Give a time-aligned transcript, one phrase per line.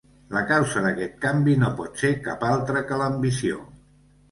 [0.35, 3.63] La causa d'aquest canvi no pot ser cap altra que l'ambició.